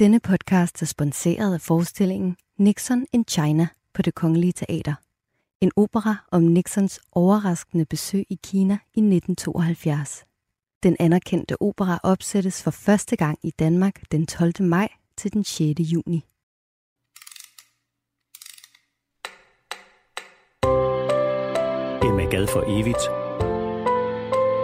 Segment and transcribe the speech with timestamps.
[0.00, 4.94] Denne podcast er sponsoreret af forestillingen Nixon in China på det Kongelige Teater.
[5.60, 10.24] En opera om Nixons overraskende besøg i Kina i 1972.
[10.82, 14.52] Den anerkendte opera opsættes for første gang i Danmark den 12.
[14.60, 15.80] maj til den 6.
[15.80, 16.24] juni.
[22.02, 23.04] Emma Gad for evigt.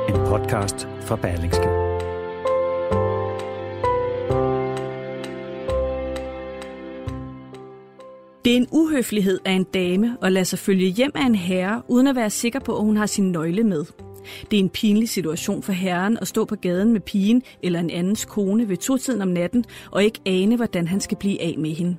[0.08, 1.85] En podcast fra Berlingske.
[8.46, 11.82] Det er en uhøflighed af en dame at lade sig følge hjem af en herre,
[11.88, 13.84] uden at være sikker på, at hun har sin nøgle med.
[14.50, 17.90] Det er en pinlig situation for herren at stå på gaden med pigen eller en
[17.90, 21.70] andens kone ved to-tiden om natten og ikke ane, hvordan han skal blive af med
[21.70, 21.96] hende.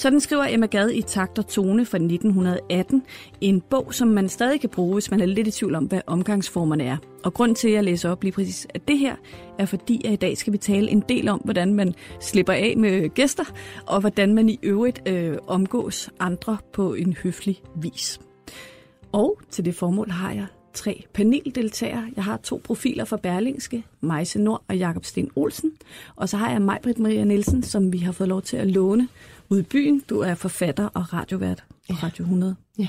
[0.00, 3.02] Sådan skriver Emma Gad i Takt og Tone fra 1918,
[3.40, 6.00] en bog, som man stadig kan bruge, hvis man er lidt i tvivl om, hvad
[6.06, 6.96] omgangsformerne er.
[7.24, 9.16] Og grund til, at jeg læser op lige præcis af det her,
[9.58, 12.74] er fordi, at i dag skal vi tale en del om, hvordan man slipper af
[12.76, 13.44] med gæster,
[13.86, 18.20] og hvordan man i øvrigt øh, omgås andre på en høflig vis.
[19.12, 22.10] Og til det formål har jeg tre paneldeltagere.
[22.16, 25.72] Jeg har to profiler fra Berlingske, Majse Nord og Jakob Sten Olsen.
[26.16, 29.08] Og så har jeg Majbrit Maria Nielsen, som vi har fået lov til at låne
[29.50, 30.02] ude i byen.
[30.10, 32.56] Du er forfatter og radiovært på Radio 100.
[32.78, 32.88] Ja.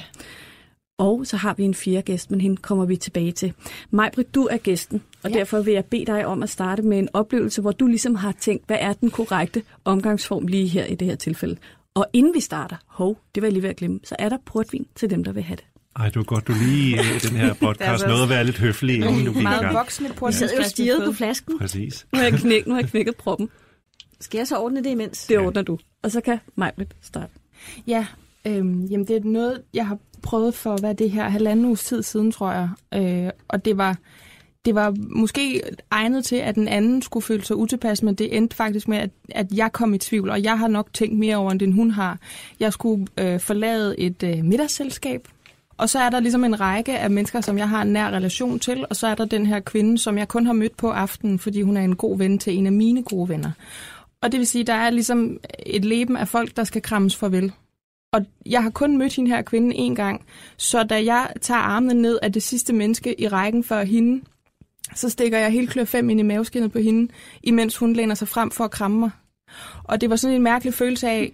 [0.97, 3.53] Og så har vi en fjerde gæst, men hende kommer vi tilbage til.
[3.91, 5.37] Majbrit, du er gæsten, og ja.
[5.37, 8.31] derfor vil jeg bede dig om at starte med en oplevelse, hvor du ligesom har
[8.39, 11.57] tænkt, hvad er den korrekte omgangsform lige her i det her tilfælde.
[11.93, 14.37] Og inden vi starter, hov, det var jeg lige ved at glemme, så er der
[14.45, 15.65] portvin til dem, der vil have det.
[15.95, 18.95] Ej, du er godt, du lige i den her podcast nåede at være lidt høflig,
[18.95, 19.75] inden du gik i Meget gang.
[19.75, 21.59] voksne på Jeg sad jo stirret på flasken.
[21.59, 22.05] Præcis.
[22.13, 23.49] Nu har jeg, knæk, nu har jeg knækket proppen.
[24.21, 25.25] Skal jeg så ordne det imens?
[25.27, 25.77] Det ordner du.
[26.03, 27.31] Og så kan Majbrit starte.
[27.87, 28.05] Ja,
[28.45, 32.03] øhm, jamen det er noget, jeg har prøvet for, hvad det her, halvanden uges tid
[32.03, 32.69] siden, tror jeg.
[32.93, 33.97] Øh, og det var,
[34.65, 35.61] det var måske
[35.91, 39.09] egnet til, at den anden skulle føle sig utilpas, men det endte faktisk med, at,
[39.29, 42.19] at jeg kom i tvivl, og jeg har nok tænkt mere over, end hun har.
[42.59, 45.27] Jeg skulle øh, forlade et øh, middagsselskab,
[45.77, 48.59] og så er der ligesom en række af mennesker, som jeg har en nær relation
[48.59, 51.39] til, og så er der den her kvinde, som jeg kun har mødt på aftenen,
[51.39, 53.51] fordi hun er en god ven til en af mine gode venner.
[54.21, 57.51] Og det vil sige, der er ligesom et leben af folk, der skal krammes farvel.
[58.13, 60.25] Og jeg har kun mødt hende her kvinde en gang,
[60.57, 64.23] så da jeg tager armene ned af det sidste menneske i rækken for hende,
[64.95, 67.11] så stikker jeg helt klør fem ind i maveskinnet på hende,
[67.43, 69.11] imens hun læner sig frem for at kramme mig.
[69.83, 71.33] Og det var sådan en mærkelig følelse af,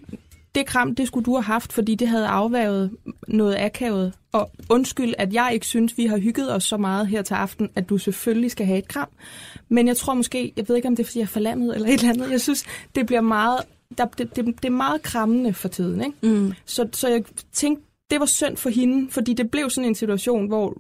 [0.58, 2.92] det kram, det skulle du have haft, fordi det havde afværget
[3.28, 4.14] noget akavet.
[4.32, 7.70] Og undskyld, at jeg ikke synes, vi har hygget os så meget her til aften,
[7.76, 9.10] at du selvfølgelig skal have et kram.
[9.70, 11.88] Men jeg tror måske, jeg ved ikke, om det er, fordi jeg er forlammet eller
[11.88, 12.32] et eller andet.
[12.32, 13.60] Jeg synes, det bliver meget,
[13.98, 16.02] der, det, det, det er meget krammende for tiden.
[16.06, 16.38] Ikke?
[16.38, 16.54] Mm.
[16.66, 20.48] Så, så jeg tænkte, det var synd for hende, fordi det blev sådan en situation,
[20.48, 20.78] hvor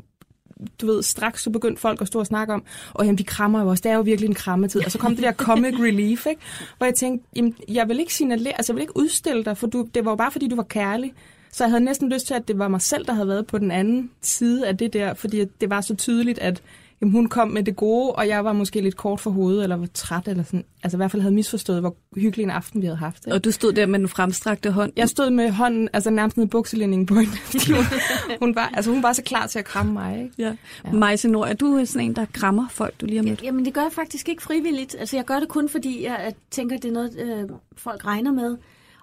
[0.82, 2.64] du ved, straks så begyndte folk at stå og snakke om,
[2.94, 4.86] og jamen, vi krammer jo også, det er jo virkelig en krammetid.
[4.86, 6.42] Og så kom det der comic relief, ikke?
[6.78, 9.68] hvor jeg tænkte, jamen, jeg vil ikke signalere, altså jeg vil ikke udstille dig, for
[9.68, 11.14] du, det var jo bare fordi, du var kærlig.
[11.52, 13.58] Så jeg havde næsten lyst til, at det var mig selv, der havde været på
[13.58, 16.62] den anden side af det der, fordi det var så tydeligt, at
[17.02, 19.76] jamen, hun kom med det gode, og jeg var måske lidt kort for hovedet, eller
[19.76, 20.66] var træt, eller sådan.
[20.84, 23.26] Altså i hvert fald havde misforstået, hvor hyggelig en aften vi havde haft.
[23.26, 23.36] Ikke?
[23.36, 24.92] Og du stod der med den fremstrakte hånd.
[24.96, 27.32] Jeg stod med hånden, altså nærmest ned i bukselinningen på hende.
[27.76, 27.86] hun,
[28.48, 30.24] hun, var, altså hun var så klar til at kramme mig.
[30.24, 30.34] Ikke?
[30.38, 30.56] Ja.
[30.86, 30.92] ja.
[30.92, 33.44] Majse Nord, er du sådan en, der krammer folk, du lige har mødt?
[33.44, 34.96] Jamen, det gør jeg faktisk ikke frivilligt.
[35.00, 38.58] Altså, jeg gør det kun, fordi jeg tænker, det er noget, øh, folk regner med.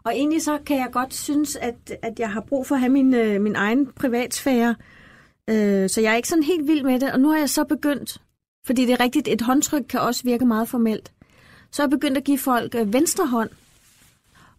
[0.04, 2.92] Og egentlig så kan jeg godt synes, at, at jeg har brug for at have
[2.92, 4.74] min, øh, min egen privatsfære.
[5.50, 7.12] Øh, så jeg er ikke sådan helt vild med det.
[7.12, 8.20] Og nu har jeg så begyndt,
[8.66, 11.12] fordi det er rigtigt, et håndtryk kan også virke meget formelt.
[11.70, 13.50] Så er jeg begyndt at give folk øh, venstre hånd.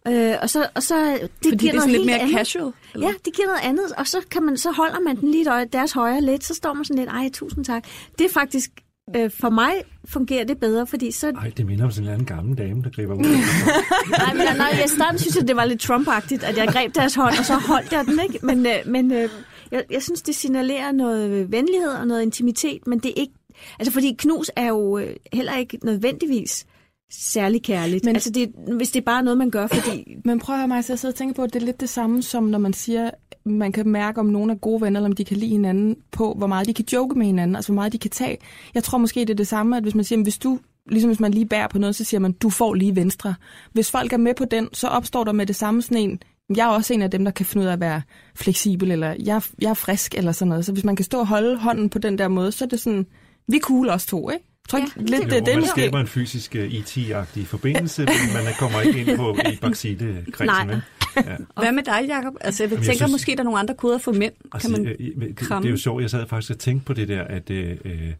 [0.08, 2.36] Øh, og så, og så, det Fordi giver det er sådan noget lidt mere andet.
[2.36, 2.72] casual?
[2.94, 3.06] Eller?
[3.06, 5.48] Ja, det giver noget andet, og så, kan man, så holder man den lige et
[5.48, 7.84] øje, deres højre lidt, så står man sådan lidt, ej, tusind tak.
[8.18, 8.70] Det er faktisk,
[9.16, 9.72] øh, for mig
[10.08, 11.30] fungerer det bedre, fordi så...
[11.30, 13.22] Ej, det minder om sådan en eller anden gammel dame, der griber ud.
[14.24, 17.14] Nej, men, nej, i starten synes jeg, det var lidt Trump-agtigt, at jeg greb deres
[17.14, 18.46] hånd, og så holdt jeg den, ikke?
[18.46, 19.28] Men, øh, men øh,
[19.72, 23.32] jeg, jeg synes, det signalerer noget venlighed og noget intimitet, men det er ikke...
[23.78, 26.66] Altså, fordi knus er jo øh, heller ikke nødvendigvis
[27.12, 28.04] særlig kærligt.
[28.04, 30.04] Men, Men- altså, det, hvis det er bare noget, man gør, fordi...
[30.24, 31.80] Men prøv at høre mig, så jeg sidder og tænker på, at det er lidt
[31.80, 33.10] det samme, som når man siger,
[33.44, 36.34] man kan mærke, om nogen er gode venner, eller om de kan lide hinanden på,
[36.38, 38.38] hvor meget de kan joke med hinanden, altså hvor meget de kan tage.
[38.74, 40.58] Jeg tror måske, det er det samme, at hvis man siger, hvis du,
[40.88, 43.34] ligesom hvis man lige bærer på noget, så siger man, du får lige venstre.
[43.72, 46.18] Hvis folk er med på den, så opstår der med det samme sådan en,
[46.56, 48.02] jeg er også en af dem, der kan finde ud af at være
[48.34, 50.64] fleksibel, eller jeg, jeg er frisk, eller sådan noget.
[50.64, 52.80] Så hvis man kan stå og holde hånden på den der måde, så er det
[52.80, 53.06] sådan,
[53.48, 54.44] vi er cool os to, ikke?
[54.68, 55.70] Tror ikke, Ja, lidt det er Jo, det, man måske.
[55.80, 60.66] skaber en fysisk uh, IT-agtig forbindelse, men man kommer ikke ind på i Baxite-kredsen.
[60.66, 60.76] Nej.
[61.16, 61.36] Ja.
[61.60, 62.34] Hvad med dig, Jacob?
[62.40, 64.32] Altså, jeg Jamen, jeg tænker synes- måske, der er nogle andre koder for mænd.
[64.52, 64.86] Altså, Kan man...
[65.00, 65.62] øh, øh, det, kramme?
[65.62, 68.12] det er jo sjovt, jeg sad faktisk og tænkte på det der, at øh, øh,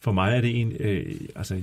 [0.00, 1.54] for mig er det en, øh, altså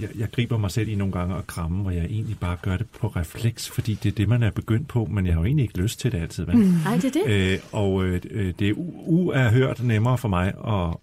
[0.00, 2.76] jeg, jeg griber mig selv i nogle gange at kramme, hvor jeg egentlig bare gør
[2.76, 5.44] det på refleks, fordi det er det, man er begyndt på, men jeg har jo
[5.44, 6.44] egentlig ikke lyst til det altid.
[6.44, 6.56] Vel?
[6.56, 6.74] Mm.
[6.84, 7.52] Nej, det er det.
[7.52, 8.72] Øh, og øh, øh, det er
[9.06, 10.96] uerhørt nemmere for mig at,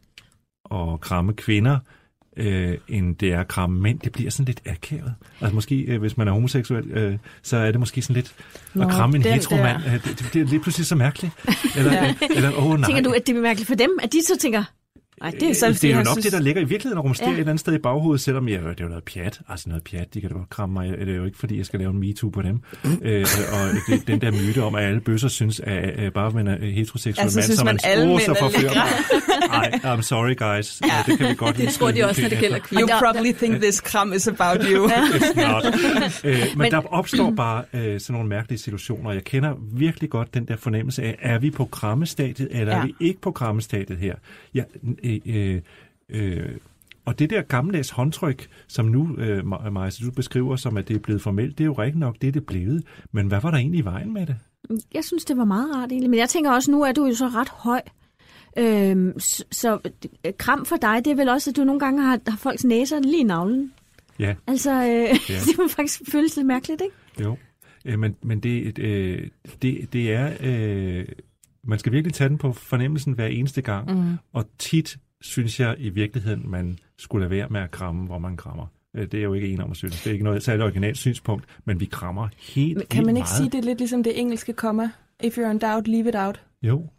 [0.78, 1.80] at kramme kvinder,
[2.38, 4.00] øh, end det er at kramme mænd.
[4.00, 5.14] Det bliver sådan lidt akavet.
[5.42, 8.36] Altså måske, øh, hvis man er homoseksuel, øh, så er det måske sådan lidt
[8.74, 9.86] Nå, at kramme en heteromand.
[9.86, 11.34] Øh, det, det bliver lige pludselig så mærkeligt.
[11.78, 12.16] Eller, ja.
[12.36, 12.88] eller åh oh, nej.
[12.88, 14.64] Tænker du, at det er mærkeligt for dem, at de så tænker,
[15.24, 16.98] nej, det er så- det, det er jo nok synes- det, der ligger i virkeligheden
[16.98, 17.32] og rumsterer Ja.
[17.32, 17.36] ja.
[17.38, 19.40] et eller andet sted i baghovedet, selvom jeg, det er jo noget pjat.
[19.50, 20.90] Altså noget pjat, de kan da godt kramme mig.
[20.98, 22.60] Det er jo ikke, fordi jeg skal lave en MeToo på dem.
[23.02, 26.48] øh, og det, den der myte om, at alle bøsser synes, at, at bare man
[26.48, 28.74] er heteroseksuel Altså, mand, så man, man alle så er forfører
[29.48, 30.82] Nej, I'm sorry guys.
[30.86, 31.04] Ja.
[31.12, 33.00] Det kan vi godt Det tror de også, når det gælder You kvinder.
[33.00, 34.88] probably think this kram is about you.
[35.18, 35.66] It's not.
[36.24, 39.12] øh, men, men der opstår bare øh, sådan nogle mærkelige situationer.
[39.12, 42.78] Jeg kender virkelig godt den der fornemmelse af, er vi på krammestadiet, eller ja.
[42.78, 42.82] Ja.
[42.84, 44.16] er vi ikke på krammestadiet her?
[44.54, 44.64] Ja,
[45.04, 45.62] øh, øh,
[46.10, 46.58] øh,
[47.06, 51.00] og det der gammeldags håndtryk, som nu, øh, Maja, du beskriver som, at det er
[51.00, 52.84] blevet formelt, det er jo rigtig nok det, det er blevet.
[53.12, 54.36] Men hvad var der egentlig i vejen med det?
[54.94, 56.10] Jeg synes, det var meget rart egentlig.
[56.10, 57.82] Men jeg tænker også, nu er du jo så ret høj.
[58.58, 59.20] Øhm,
[59.52, 59.80] så,
[60.38, 63.00] kram for dig, det er vel også, at du nogle gange har, har folks næser
[63.00, 63.74] lige i navlen.
[64.20, 65.40] Ja, Altså, øh, ja.
[65.48, 66.96] det må faktisk føles lidt mærkeligt, ikke?
[67.22, 67.38] jo.
[67.86, 69.28] Øh, men men det, øh,
[69.62, 70.32] det, det er...
[70.42, 71.06] Øh,
[71.68, 73.98] man skal virkelig tage den på fornemmelsen hver eneste gang.
[73.98, 74.14] Mm.
[74.34, 78.38] Og tit synes jeg i virkeligheden, man skulle lade være med at kramme, hvor man
[78.38, 78.66] krammer.
[78.96, 80.02] Øh, Det er jo ikke en om at synes.
[80.02, 83.16] Det er ikke noget særligt originalt synspunkt, men vi krammer helt, Men Kan helt man
[83.18, 83.38] ikke meget.
[83.38, 84.90] sige, det er lidt ligesom det engelske komma?
[85.24, 86.42] If you're in doubt, leave it out.
[86.64, 86.90] Jo.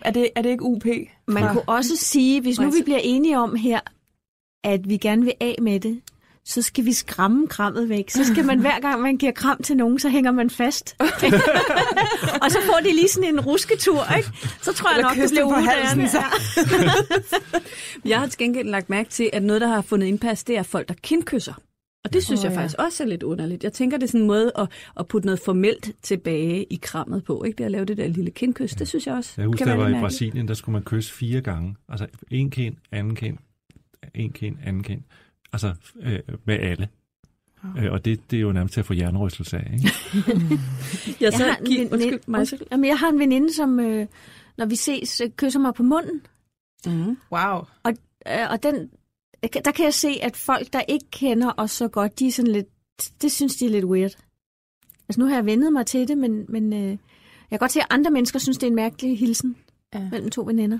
[0.00, 0.84] Er det, er det ikke UP?
[1.28, 3.80] Man fra- kunne også sige, hvis nu vi bliver enige om her,
[4.64, 6.00] at vi gerne vil af med det,
[6.48, 8.10] så skal vi skræmme krammet væk.
[8.10, 10.96] Så skal man hver gang, man giver kram til nogen, så hænger man fast.
[12.42, 14.30] og så får de lige sådan en rusketur, ikke?
[14.62, 16.08] Så tror jeg Eller nok, det bliver udærende.
[16.08, 16.22] så.
[18.10, 20.62] Jeg har til gengæld lagt mærke til, at noget, der har fundet indpas, det er
[20.62, 21.54] folk, der kindkysser.
[22.04, 22.58] Og det synes Åh, jeg ja.
[22.58, 23.64] faktisk også er lidt underligt.
[23.64, 24.68] Jeg tænker, det er sådan en måde at,
[24.98, 27.44] at putte noget formelt tilbage i krammet på.
[27.44, 29.78] Ikke det at lave det der lille kindkys, det synes jeg også Jeg husker, kan
[29.78, 30.00] da jeg var i.
[30.00, 31.76] Brasilien, der skulle man kysse fire gange.
[31.88, 33.38] Altså en kind, anden kind,
[34.14, 35.00] en kind, anden kind.
[35.52, 36.88] Altså øh, med alle.
[37.78, 39.72] Øh, og det, det er jo nærmest til at få hjernerystelse af.
[39.72, 39.88] Ikke?
[41.06, 42.60] Jeg, Jeg så har en undskyld, mig, undskyld.
[42.72, 44.06] Jamen, jeg har en veninde, som, øh,
[44.58, 46.20] når vi ses, øh, kysser mig på munden.
[46.86, 47.16] mm.
[47.32, 47.60] Wow.
[48.28, 48.90] Øh, og den,
[49.64, 52.52] der kan jeg se, at folk, der ikke kender os så godt, de er sådan
[52.52, 52.66] lidt,
[53.22, 54.16] det synes de er lidt weird.
[55.08, 56.98] Altså nu har jeg vendet mig til det, men, men øh, jeg
[57.50, 59.56] kan godt se, at andre mennesker synes, det er en mærkelig hilsen
[59.94, 60.00] Ja.
[60.10, 60.78] mellem to veninder.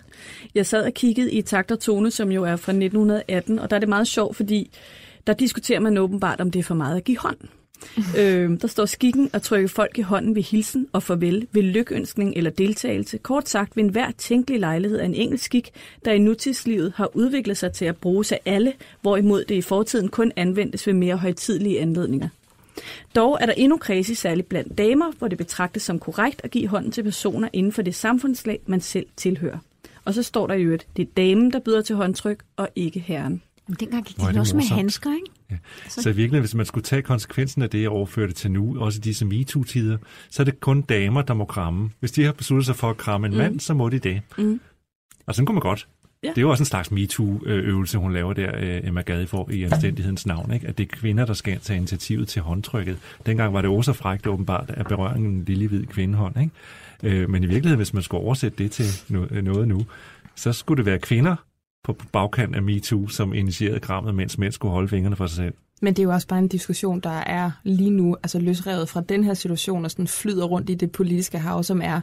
[0.55, 3.77] Jeg sad og kiggede i Takt og Tone, som jo er fra 1918, og der
[3.77, 4.71] er det meget sjovt, fordi
[5.27, 7.37] der diskuterer man åbenbart, om det er for meget at give hånd.
[8.19, 12.35] øh, der står skikken at trykke folk i hånden ved hilsen og farvel, ved lykønskning
[12.37, 13.19] eller deltagelse.
[13.19, 15.71] Kort sagt ved enhver tænkelig lejlighed af en engelsk skik,
[16.05, 20.09] der i nutidslivet har udviklet sig til at bruges af alle, hvorimod det i fortiden
[20.09, 22.29] kun anvendtes ved mere højtidlige anledninger.
[23.15, 26.69] Dog er der endnu kredse, særligt blandt damer, hvor det betragtes som korrekt at give
[26.69, 29.59] hånden til personer inden for det samfundslag, man selv tilhører.
[30.05, 33.01] Og så står der i øvrigt, det er damen, der byder til håndtryk, og ikke
[33.01, 33.43] herren.
[33.69, 35.31] Men dengang gik er det det også med handsker, ikke?
[35.51, 35.57] Ja.
[35.89, 38.99] Så virkelig, hvis man skulle tage konsekvensen af det og overføre det til nu, også
[38.99, 39.99] i disse MeToo-tider,
[40.31, 41.91] så er det kun damer, der må kramme.
[42.01, 43.39] Hvis de har besluttet sig for at kramme en mm.
[43.39, 44.23] mand, så må de det.
[44.39, 44.61] Mm.
[45.27, 45.89] Og sådan kunne man godt.
[46.23, 46.29] Ja.
[46.29, 49.63] Det er jo også en slags MeToo-øvelse, hun laver der, øh, Emma Gade for i
[49.63, 50.53] anstændighedens navn.
[50.53, 50.69] Ikke?
[50.69, 52.99] At det er kvinder, der skal tage initiativet til håndtrykket.
[53.27, 56.37] Dengang var det også frækt åbenbart at berøre en lille hvid kvindehånd.
[56.41, 57.21] Ikke?
[57.21, 59.87] Øh, men i virkeligheden, hvis man skulle oversætte det til no- noget nu,
[60.35, 61.37] så skulle det være kvinder
[61.85, 65.55] på bagkant af MeToo, som initierede krammet, mens mænd skulle holde fingrene for sig selv.
[65.83, 69.01] Men det er jo også bare en diskussion, der er lige nu, altså løsrevet fra
[69.01, 72.01] den her situation, og sådan flyder rundt i det politiske hav, som er,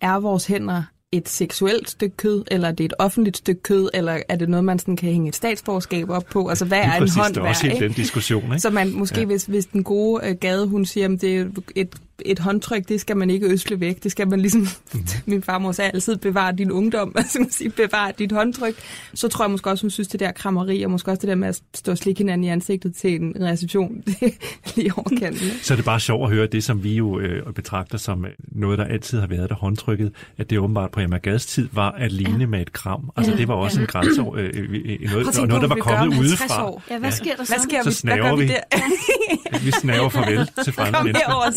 [0.00, 4.18] er vores hænder et seksuelt stykke kød, eller er det et offentligt stykke kød, eller
[4.28, 6.48] er det noget, man sådan kan hænge et statsborgerskab op på?
[6.48, 8.44] Altså, hvad er en hånd det er også helt den diskussion.
[8.44, 8.60] Ikke?
[8.60, 9.20] Så man måske, Ja.
[9.20, 9.26] ja.
[9.26, 13.00] hvis, hvis den gode øh, gade, hun siger, at det er et, et håndtryk, det
[13.00, 14.02] skal man ikke øsle væk.
[14.02, 15.04] Det skal man ligesom, Mhm.
[15.26, 18.74] min farmor sagde altid, bevare din ungdom, altså man sige, bevare dit håndtryk.
[19.14, 21.34] Så tror jeg måske også, hun synes, det der krammeri, og måske også det der
[21.34, 24.30] med at stå og slikke hinanden i ansigtet til en reception, det er
[24.76, 25.46] lige over kanten.
[25.46, 25.58] ikke?
[25.62, 28.30] Så er det bare sjovt at høre det, som vi jo øh, betragter som øh,
[28.52, 31.90] noget, der altid har været der håndtrykket, at det åbenbart på Emma Gads tid var
[31.90, 32.46] at ligne ja.
[32.46, 33.10] med et kram.
[33.16, 36.14] Altså det var også en grænse, øh, øh, øh, noget, Prøv noget, der var kommet
[36.14, 36.66] 50 udefra.
[36.70, 36.82] år.
[36.90, 37.52] Ja, hvad sker der så?
[37.52, 37.82] Hvad sker Så vi?
[37.84, 38.48] Hvad snæver gør vi vi.
[38.48, 39.58] der?
[39.64, 41.26] Vi snaver farvel til fremmede Kom mennesker.
[41.28, 41.52] herover og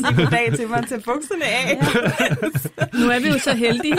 [0.58, 1.78] til mig, tage bukserne af.
[3.00, 3.98] Nu er vi jo så heldige,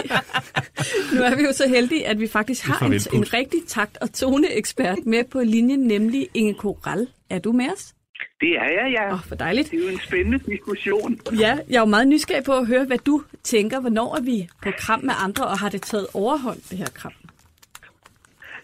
[1.15, 4.13] nu er vi jo så heldige at vi faktisk har en, en rigtig takt- og
[4.13, 7.09] toneekspert med på linjen, nemlig Inge Koral.
[7.31, 7.95] Er du med os?
[8.41, 9.09] Det er jeg, ja.
[9.09, 9.71] Åh, oh, for dejligt.
[9.71, 11.21] Det er jo en spændende diskussion.
[11.33, 13.81] Ja, jeg er jo meget nysgerrig på at høre, hvad du tænker.
[13.81, 17.13] Hvornår er vi på kram med andre, og har det taget overhånd, det her kram?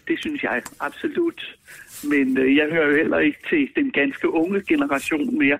[0.07, 1.55] Det synes jeg absolut.
[2.03, 5.59] Men øh, jeg hører jo heller ikke til den ganske unge generation mere.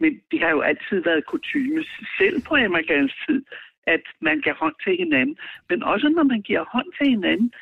[0.00, 1.84] Men det har jo altid været kutume,
[2.18, 2.80] selv på Emma
[3.26, 3.42] tid,
[3.86, 5.36] at man giver hånd til hinanden.
[5.68, 7.52] Men også når man giver hånd til hinanden,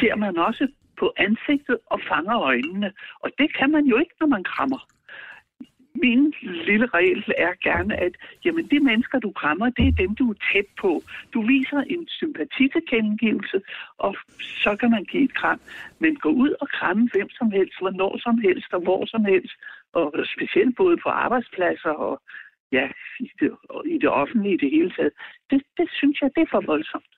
[0.00, 0.68] ser man også
[0.98, 2.92] på ansigtet og fanger øjnene.
[3.20, 4.86] Og det kan man jo ikke, når man krammer.
[6.02, 8.12] Min lille regel er gerne, at
[8.44, 11.02] jamen, de mennesker, du krammer, det er dem, du er tæt på.
[11.34, 13.60] Du viser en sympatitilkendegivelse,
[13.98, 15.60] og så kan man give et kram.
[15.98, 19.54] Men gå ud og kramme hvem som helst, hvornår som helst og hvor som helst,
[19.98, 22.14] og specielt både på arbejdspladser og
[22.72, 22.86] ja,
[23.20, 23.50] i det,
[23.94, 25.12] i det offentlige i det hele taget,
[25.50, 27.10] det, det synes jeg, det er for voldsomt.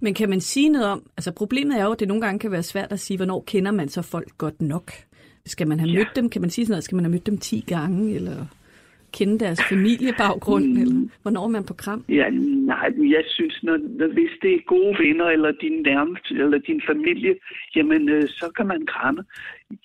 [0.00, 2.50] Men kan man sige noget om, altså problemet er jo, at det nogle gange kan
[2.52, 4.90] være svært at sige, hvornår kender man så folk godt nok?
[5.46, 5.98] Skal man have Ja.
[5.98, 8.36] mødt dem, kan man sige sådan noget, skal man have mødt dem 10 gange, eller
[9.12, 10.82] kende deres familiebaggrund, mm.
[10.82, 12.04] eller hvornår er man på kram?
[12.08, 12.30] Ja,
[12.74, 16.58] nej, men jeg synes, når, når, hvis det er gode venner, eller din nærmeste, eller
[16.58, 17.34] din familie,
[17.76, 19.24] jamen, øh, så kan man kramme.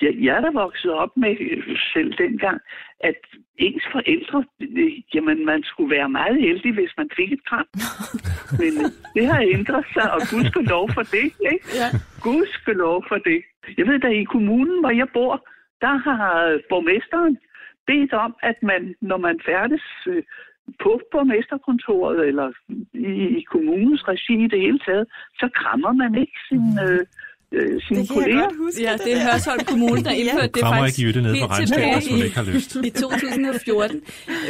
[0.02, 2.62] Jeg, jeg er da vokset op med øh, selv dengang,
[3.00, 3.20] at
[3.58, 7.68] ens forældre, øh, jamen, man skulle være meget heldig, hvis man fik et kram.
[8.62, 11.68] Men øh, det har ændret sig, og gudskelov for det, ikke?
[11.80, 11.88] Ja.
[12.22, 13.40] Gudskelov for det.
[13.78, 15.48] Jeg ved da, i kommunen, hvor jeg bor,
[15.82, 17.38] der har borgmesteren
[17.90, 20.24] bedt om, at man, når man færdes øh,
[20.84, 22.48] på borgmesterkontoret eller
[23.12, 25.06] i, i kommunens regi i det hele taget,
[25.42, 27.00] så krammer man ikke sin, øh,
[27.58, 28.50] øh, sine kolleger.
[28.64, 28.82] huske.
[28.88, 31.52] Ja, det er Hørsholm Kommune, der indførte det Krammer faktisk ikke Jytte ned på helt
[31.54, 32.70] regnskabet, tilbage hvis hun ikke har lyst.
[32.76, 33.98] i, i 2014.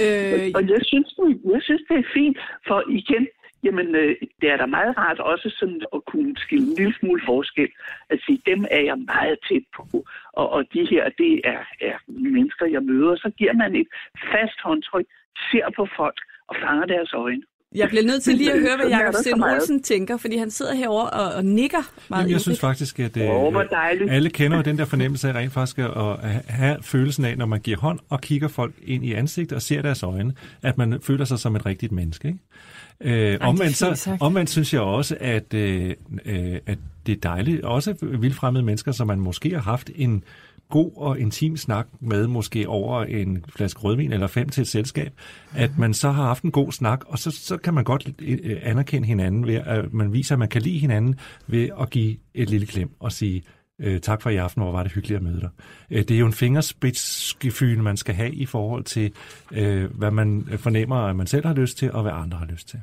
[0.04, 2.38] Øh, Og jeg synes, det- jeg synes, det er fint,
[2.68, 3.24] for igen,
[3.64, 7.22] jamen, øh, det er da meget rart også sådan at kunne skille en lille smule
[7.26, 7.70] forskel.
[8.10, 11.98] At sige, dem er jeg meget tæt på, og, og de her, det er, er
[12.08, 13.16] mennesker, jeg møder.
[13.16, 13.88] Så giver man et
[14.32, 15.06] fast håndtryk,
[15.52, 17.44] ser på folk og fanger deres øjne
[17.76, 19.44] jeg bliver nødt til lige at høre, hvad Jacob Sten.
[19.44, 23.18] Olsen tænker, fordi han sidder herovre og, og nikker meget Jamen, jeg synes faktisk, at
[23.18, 23.24] øh,
[23.72, 24.12] dejligt.
[24.12, 27.78] alle kender den der fornemmelse af rent faktisk at have følelsen af, når man giver
[27.78, 31.40] hånd og kigger folk ind i ansigtet og ser deres øjne, at man føler sig
[31.40, 32.28] som et rigtigt menneske.
[32.28, 33.34] Ikke?
[33.34, 35.94] Øh, omvendt, fint så, omvendt synes jeg også, at, øh,
[36.26, 40.24] øh, at det er dejligt, også vildfremmede mennesker, som man måske har haft en
[40.70, 45.14] god og intim snak med, måske over en flaske rødvin eller fem til et selskab,
[45.56, 48.60] at man så har haft en god snak, og så, så kan man godt øh,
[48.64, 51.16] anerkende hinanden ved, at man viser, at man kan lide hinanden
[51.48, 53.44] ved at give et lille klem og sige,
[53.80, 55.50] øh, tak for i aften, hvor var det hyggeligt at møde dig.
[55.92, 59.12] Øh, det er jo en fingerspidsgefyn, man skal have i forhold til,
[59.52, 62.68] øh, hvad man fornemmer, at man selv har lyst til, og hvad andre har lyst
[62.68, 62.80] til.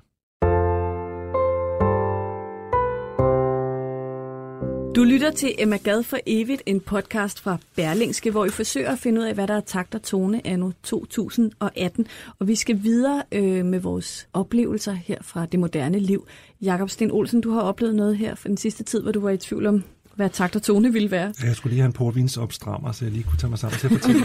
[4.96, 8.98] Du lytter til Emma Gad for evigt, en podcast fra Berlingske, hvor vi forsøger at
[8.98, 12.06] finde ud af, hvad der er takt og tone anno 2018.
[12.38, 16.26] Og vi skal videre øh, med vores oplevelser her fra det moderne liv.
[16.62, 19.30] Jakob Sten Olsen, du har oplevet noget her for den sidste tid, hvor du var
[19.30, 19.82] i tvivl om,
[20.14, 21.32] hvad takt og tone ville være.
[21.42, 23.92] Jeg skulle lige have en portvinsopstrammer, så jeg lige kunne tage mig sammen til at
[24.00, 24.24] fortælle.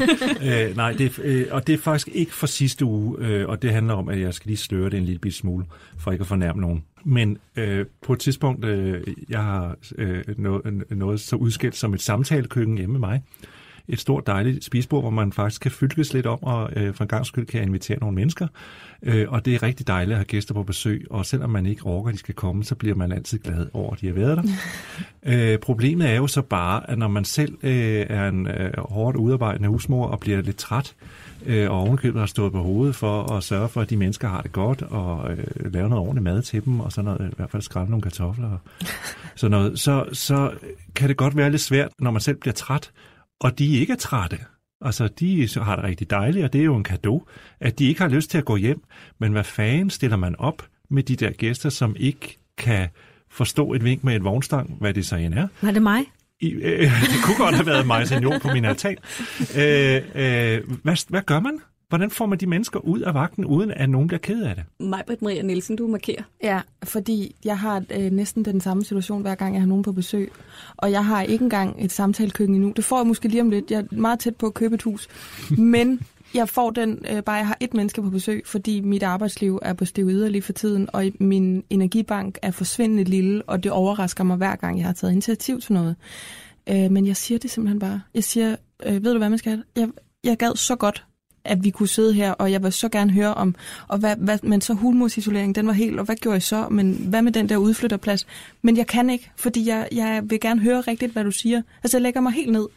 [0.69, 3.61] øh, nej, det, er- øh, og det er faktisk ikke for sidste uge, øh, og
[3.61, 5.65] det handler om, at jeg skal lige sløre det en lille smule,
[5.97, 6.83] for ikke at fornærme nogen.
[7.07, 12.01] Men øh, på et tidspunkt, øh, jeg har øh, noget, noget så udskilt som et
[12.01, 13.21] samtalekøkken hjemme med mig.
[13.87, 17.07] Et stort dejligt spisbord, hvor man faktisk kan fylkes lidt om, og øh, for en
[17.07, 18.47] gang skyld kan jeg invitere nogle mennesker.
[19.03, 21.83] Øh, og det er rigtig dejligt at have gæster på besøg, og selvom man ikke
[21.83, 24.37] orker, at de skal komme, så bliver man altid glad over, at de har været
[24.37, 24.43] der.
[25.27, 29.17] Øh, problemet er jo så bare, at når man selv øh, er en øh, hårdt
[29.17, 33.43] udarbejdende husmor og bliver lidt træt, øh, og ovenkøbet har stået på hovedet for at
[33.43, 36.65] sørge for, at de mennesker har det godt, og øh, lave noget ordentligt mad til
[36.65, 38.59] dem, og sådan noget, i hvert fald skræmme nogle kartofler og
[39.35, 40.51] sådan noget, så, så
[40.95, 42.91] kan det godt være lidt svært, når man selv bliver træt,
[43.39, 44.37] og de ikke er trætte.
[44.81, 47.21] Altså, de har det rigtig dejligt, og det er jo en gave,
[47.59, 48.83] at de ikke har lyst til at gå hjem.
[49.19, 52.87] Men hvad fanden stiller man op med de der gæster, som ikke kan
[53.29, 55.47] forstå et vink med et vognstang, hvad det så end er?
[55.61, 56.03] Var det mig?
[56.41, 58.97] I, øh, det kunne godt have været mig senior på min altan.
[59.39, 61.59] Øh, øh, hvad, hvad gør man?
[61.89, 64.63] Hvordan får man de mennesker ud af vagten, uden at nogen bliver ked af det?
[64.79, 66.23] Majbrit Maria Nielsen, du markerer.
[66.43, 69.91] Ja, fordi jeg har øh, næsten den samme situation, hver gang jeg har nogen på
[69.91, 70.31] besøg.
[70.77, 72.73] Og jeg har ikke engang et samtalekøkken endnu.
[72.75, 73.71] Det får jeg måske lige om lidt.
[73.71, 75.07] Jeg er meget tæt på at købe et hus.
[75.57, 76.01] Men
[76.35, 79.73] jeg får den, øh, bare jeg har et menneske på besøg, fordi mit arbejdsliv er
[79.73, 84.37] på steroider lige for tiden, og min energibank er forsvindende lille, og det overrasker mig
[84.37, 85.95] hver gang, jeg har taget initiativ til noget.
[86.69, 88.01] Øh, men jeg siger det simpelthen bare.
[88.13, 89.63] Jeg siger, øh, ved du hvad man skal?
[89.75, 89.89] Jeg,
[90.23, 91.05] jeg gad så godt
[91.45, 93.55] at vi kunne sidde her, og jeg vil så gerne høre om,
[93.87, 96.67] og hvad, hvad, men så hulmursisolering, den var helt, og hvad gjorde I så?
[96.69, 98.27] Men hvad med den der udflytterplads?
[98.61, 101.61] Men jeg kan ikke, fordi jeg, jeg vil gerne høre rigtigt, hvad du siger.
[101.83, 102.67] Altså, jeg lægger mig helt ned.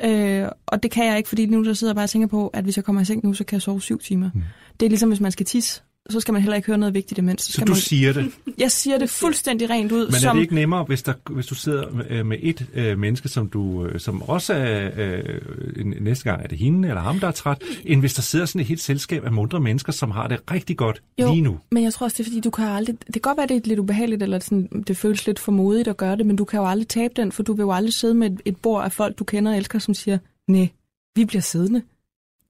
[0.00, 2.48] Øh, og det kan jeg ikke, fordi nu der sidder jeg bare og tænker på,
[2.48, 4.30] at hvis jeg kommer i seng nu, så kan jeg sove syv timer.
[4.34, 4.42] Mm.
[4.80, 5.82] Det er ligesom, hvis man skal tisse.
[6.10, 7.42] Så skal man heller ikke høre noget vigtigt imens.
[7.42, 7.80] Så, Så du man...
[7.80, 8.32] siger det.
[8.58, 10.06] Jeg siger det fuldstændig rent ud.
[10.06, 10.36] Men er som...
[10.36, 13.86] det ikke nemmere, hvis, der, hvis du sidder med, med et øh, menneske, som du
[13.86, 17.62] øh, som også er, øh, næste gang er det hende eller ham, der er træt,
[17.84, 20.76] end hvis der sidder sådan et helt selskab af mundre mennesker, som har det rigtig
[20.76, 21.32] godt Jo.
[21.32, 21.58] lige nu?
[21.70, 22.96] Men jeg tror også, det er fordi, du kan aldrig...
[23.06, 25.88] Det kan godt være, det er lidt ubehageligt, eller sådan, det føles lidt for modigt
[25.88, 27.92] at gøre det, men du kan jo aldrig tabe den, for du vil jo aldrig
[27.92, 30.18] sidde med et, et bord af folk, du kender og elsker, som siger,
[30.48, 30.68] nej,
[31.16, 31.82] vi bliver siddende.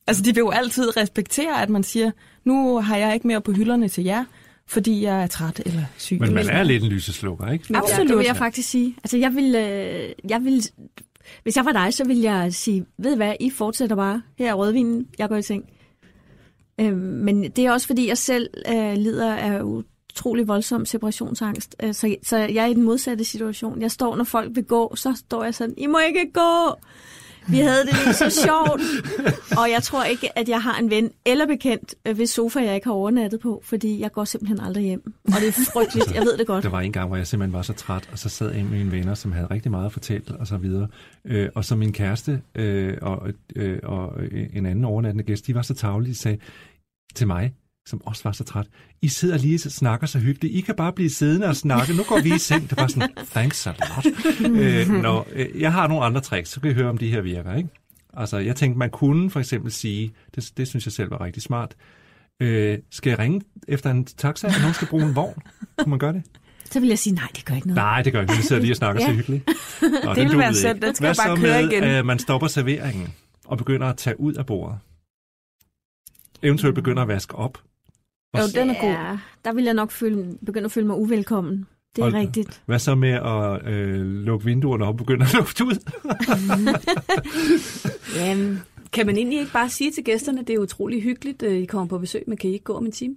[0.07, 2.11] Altså, de vil jo altid respektere, at man siger,
[2.45, 4.25] nu har jeg ikke mere på hylderne til jer,
[4.67, 6.21] fordi jeg er træt eller syg.
[6.21, 7.65] Men man er lidt en lyseslukker, ikke?
[7.71, 8.09] Ja, Absolut.
[8.09, 8.97] det vil jeg faktisk sige.
[9.05, 10.63] Altså, jeg vil, øh, jeg vil,
[11.43, 14.23] hvis jeg var dig, så ville jeg sige, ved I hvad, I fortsætter bare.
[14.39, 15.65] Her er rødvinen, jeg går i seng.
[16.81, 21.77] Øh, men det er også, fordi jeg selv øh, lider af utrolig voldsom separationsangst.
[21.83, 23.83] Øh, så, så jeg er i den modsatte situation.
[23.83, 26.75] Jeg står, når folk vil gå, så står jeg sådan, I må ikke gå!
[27.49, 28.83] Vi havde det lige så sjovt.
[29.59, 32.75] Og jeg tror ikke, at jeg har en ven eller bekendt, øh, ved sofa jeg
[32.75, 35.13] ikke har overnattet på, fordi jeg går simpelthen aldrig hjem.
[35.25, 36.65] Og det er frygteligt, jeg ved det godt.
[36.65, 38.79] Der var en gang, hvor jeg simpelthen var så træt, og så sad jeg med
[38.79, 40.89] mine venner, som havde rigtig meget at fortælle, og så videre.
[41.25, 44.13] Øh, og så min kæreste øh, og, øh, og
[44.53, 46.39] en anden overnattende gæst, de var så tavlige, de sagde
[47.15, 47.55] til mig,
[47.87, 48.67] som også var så træt,
[49.03, 52.03] I sidder lige og snakker så hyggeligt, I kan bare blive siddende og snakke, nu
[52.09, 52.71] går vi i seng.
[52.71, 54.07] Det var sådan, thanks a lot.
[54.51, 57.21] øh, når, øh, jeg har nogle andre tricks, så kan I høre, om de her
[57.21, 57.69] virker, ikke?
[58.17, 61.43] Altså, jeg tænkte, man kunne for eksempel sige, det, det synes jeg selv var rigtig
[61.43, 61.75] smart,
[62.41, 65.43] øh, skal jeg ringe efter en taxa, og nogen skal bruge en vogn?
[65.79, 66.23] Kunne man gøre det?
[66.71, 67.77] Så vil jeg sige, nej, det gør ikke noget.
[67.77, 68.37] Nej, det gør ikke.
[68.37, 69.09] Vi sidder lige og snakker Ja.
[69.09, 69.47] så hyggeligt.
[70.05, 70.83] Nå, vil duede være sødt.
[70.83, 71.83] Den skal Hvad bare så køre med, igen.
[71.85, 74.79] at man stopper serveringen og begynder at tage ud af bordet?
[76.43, 77.59] Eventuelt begynder at vaske op.
[78.39, 78.89] Jo, den er god.
[78.91, 81.67] Ja, der vil jeg nok føle, begynde at føle mig uvelkommen.
[81.97, 82.63] Det er Og- rigtigt.
[82.67, 85.91] Hvad så med at øh, lukke vinduerne op og begynde at lufte ud?
[88.17, 88.59] Jamen,
[88.93, 91.89] kan man egentlig ikke bare sige til gæsterne, det er utrolig hyggeligt, øh, I kommer
[91.89, 93.17] på besøg, men kan I ikke gå om en time?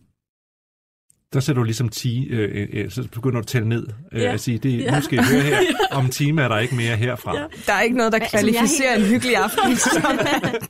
[1.33, 3.87] Der sætter du ligesom 10, øh, øh, så begynder du at tælle ned.
[4.11, 4.33] Øh, Ja.
[4.33, 4.95] at sige, det, Ja.
[4.95, 5.57] nu skal I høre her,
[5.97, 7.37] om en time er der ikke mere herfra.
[7.37, 7.43] Ja.
[7.67, 10.19] Der er ikke noget, der Altså, er kvalificerer en hyggelig aften, som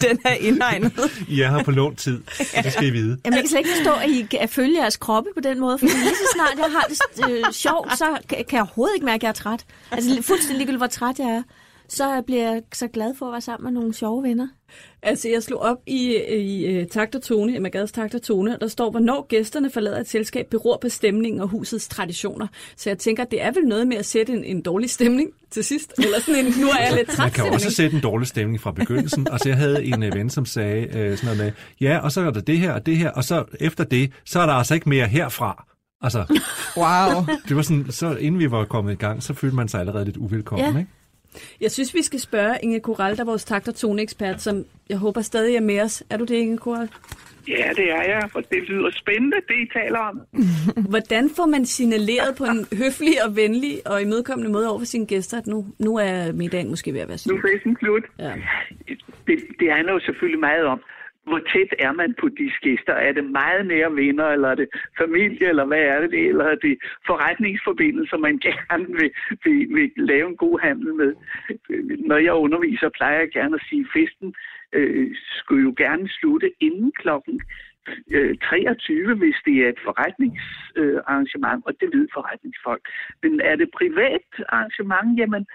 [0.01, 0.91] den er indhegnet.
[1.27, 3.17] I er her på lånt tid, så det skal I vide.
[3.25, 5.77] Jamen, jeg kan slet ikke forstå, at I kan følge jeres kroppe på den måde,
[5.77, 9.05] for lige så snart jeg har det øh, sjovt, så kan kan jeg overhovedet ikke
[9.05, 9.65] mærke, at jeg er træt.
[9.91, 11.43] Altså fuldstændig ligegyldigt, hvor træt jeg er.
[11.89, 14.47] Så bliver jeg så glad for at være sammen med nogle sjove venner.
[15.03, 18.55] Altså, jeg slog op i, i uh, takt og tone, Emma Gades takt og tone,
[18.55, 22.47] og der står, hvornår gæsterne forlader et selskab, beror på stemningen og husets traditioner.
[22.77, 25.63] Så jeg tænker, det er vel noget med at sætte en, en dårlig stemning til
[25.63, 25.93] sidst.
[25.97, 28.61] Eller sådan en, nu er jeg lidt træt Man kan også sætte en dårlig stemning
[28.61, 29.27] fra begyndelsen.
[29.31, 32.21] Altså, jeg havde en øh, ven, som sagde øh, sådan noget med, ja, og så
[32.21, 34.73] er der det her og det her, og så efter det, så er der altså
[34.73, 35.65] ikke mere herfra.
[36.01, 36.25] Altså,
[36.77, 37.25] Wow.
[37.47, 40.05] det var sådan, så inden vi var kommet i gang, så følte man sig allerede
[40.05, 40.79] lidt uvelkommen, Ja.
[40.79, 40.91] ikke?
[41.61, 44.97] Jeg synes, vi skal spørge Inge Koral, der er vores takt og tone-ekspert, som jeg
[44.97, 46.03] håber stadig er med os.
[46.09, 46.89] Er du det, Inge Koral?
[47.47, 50.21] Ja, det er jeg, for det lyder spændende, det I taler om.
[50.89, 55.05] Hvordan får man signaleret på en høflig og venlig og imødekommende måde over for sine
[55.05, 57.39] gæster, at nu, nu er middagen måske ved at være Nu slut?
[57.39, 58.03] er festen slut.
[58.19, 58.33] Ja.
[59.27, 60.79] Det, det handler jo selvfølgelig meget om,
[61.27, 62.93] hvor tæt er man på de gæster?
[62.93, 66.27] Er det meget nære venner, eller er det familie, eller hvad er det?
[66.29, 69.11] Eller er det forretningsforbindelser, man gerne vil,
[69.43, 71.15] vil, vil lave en god handel med?
[72.09, 74.35] Når jeg underviser, plejer jeg gerne at sige, at festen
[74.73, 77.41] øh, skulle jo gerne slutte inden klokken
[78.11, 82.83] øh, 23, hvis det er et forretningsarrangement, øh, og det ved forretningsfolk.
[83.23, 85.45] Men er det privat arrangement, jamen,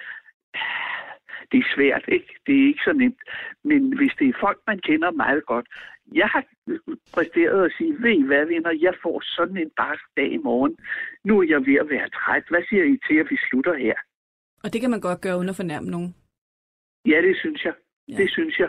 [1.52, 2.30] det er svært, ikke?
[2.46, 3.22] Det er ikke så nemt.
[3.64, 5.66] Men hvis det er folk, man kender meget godt.
[6.12, 6.44] Jeg har
[7.14, 10.76] præsteret at sige, ved I hvad, venner, jeg får sådan en barsk dag i morgen.
[11.24, 12.44] Nu er jeg ved at være træt.
[12.48, 13.94] Hvad siger I til, at vi slutter her?
[14.64, 16.14] Og det kan man godt gøre uden at fornærme nogen.
[17.06, 17.74] Ja, det synes jeg.
[18.10, 18.16] Ja.
[18.22, 18.68] Det synes jeg.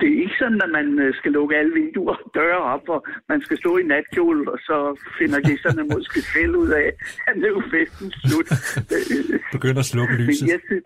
[0.00, 3.06] Det er ikke sådan, at man øh, skal lukke alle vinduer og døre op, og
[3.28, 4.76] man skal stå i natkjole, og så
[5.18, 6.88] finder gæsterne måske selv ud af,
[7.28, 8.48] at nu er festen slut.
[8.94, 10.48] Øh, Begynder at slukke Men lyset.
[10.48, 10.84] jeg synes,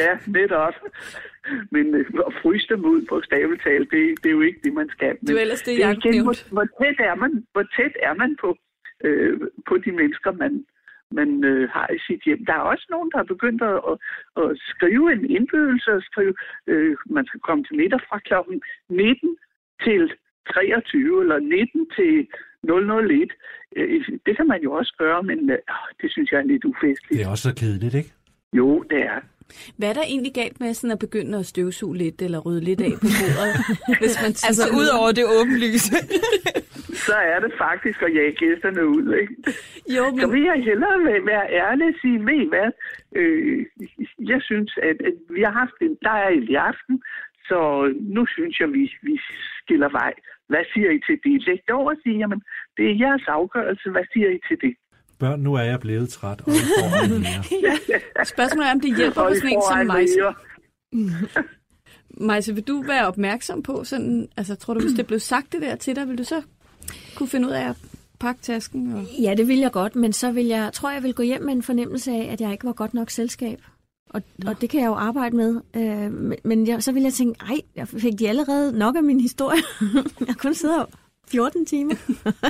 [0.00, 0.74] ja, netop.
[1.70, 4.88] Men øh, at fryse dem ud på staveltal, det, det er jo ikke det, man
[4.96, 5.16] skal.
[5.20, 6.24] Det er ellers det, er jeg igen, nævnte.
[6.24, 8.56] hvor, hvor, tæt er man, hvor tæt er man på,
[9.04, 10.52] øh, på de mennesker, man,
[11.10, 12.44] man øh, har i sit hjem.
[12.46, 13.96] Der er også nogen, der har begyndt at, at,
[14.42, 16.34] at skrive en indbydelse og skrive,
[16.66, 19.36] øh, man skal komme til middag fra klokken 19
[19.84, 20.02] til
[20.52, 22.12] 23 eller 19 til
[22.62, 23.32] 001.
[23.76, 25.58] Øh, det kan man jo også gøre, men øh,
[26.00, 27.18] det synes jeg er lidt ufestligt.
[27.18, 28.12] Det er også så kedeligt, ikke?
[28.52, 29.20] Jo, det er.
[29.76, 32.80] Hvad er der egentlig galt med sådan at begynde at støvsuge lidt eller rydde lidt
[32.80, 33.54] af på bordet?
[34.00, 35.96] hvis man synes, Altså, ud over det åbenlyse.
[36.94, 39.34] Så er det faktisk at jage gæsterne ud, ikke?
[39.96, 42.70] Jo, Så men vil jeg hellere være- være ærlig og sige, ved I hvad,
[43.20, 43.66] øh,
[44.32, 47.02] jeg synes, at, at vi har haft en dejlig aften,
[47.48, 47.58] så
[48.16, 49.14] nu synes jeg, vi, vi
[49.62, 50.12] skiller vej.
[50.48, 51.46] Hvad siger I til det?
[51.46, 52.40] Læg det over og sige, jamen,
[52.76, 53.90] det er jeres afgørelse.
[53.90, 54.74] Hvad siger I til det?
[55.20, 58.24] Børn, nu er jeg blevet træt, og I får mere.
[58.34, 60.34] Spørgsmålet er, om det hjælper på I sådan en som mere.
[62.28, 65.62] Majse, vil du være opmærksom på sådan, altså tror du, hvis det blev sagt det
[65.62, 66.42] der til dig, vil du så
[67.16, 67.76] kunne finde ud af at
[68.18, 68.92] pakke tasken?
[68.92, 69.04] Og...
[69.20, 71.52] Ja, det vil jeg godt, men så vil jeg, tror jeg, vil gå hjem med
[71.52, 73.62] en fornemmelse af, at jeg ikke var godt nok selskab.
[74.10, 75.60] Og, og det kan jeg jo arbejde med.
[75.76, 79.20] Øh, men- jeg, så vil jeg tænke, ej, jeg fik de allerede nok af min
[79.20, 79.60] historie.
[80.28, 80.84] jeg kun siddet her
[81.30, 81.94] 14 timer.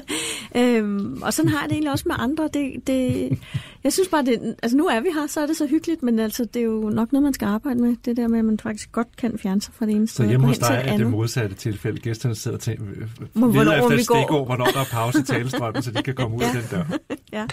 [0.56, 2.48] øhm, og sådan har jeg det egentlig også med andre.
[2.54, 3.38] Det, det,
[3.84, 6.18] jeg synes bare, det, altså nu er vi her, så er det så hyggeligt, men
[6.18, 7.96] altså, det er jo nok noget, man skal arbejde med.
[8.04, 10.24] Det der med, at man faktisk godt kan fjerne sig fra det ene Så sted
[10.24, 12.00] og hjemme hos til dig er det modsatte tilfælde.
[12.00, 12.84] Gæsterne sidder og tænker,
[13.32, 16.42] hvornår efter et stikord, hvornår der er pause i talestrømmen, så de kan komme ud
[16.42, 16.98] af den dør.
[17.32, 17.46] Ja.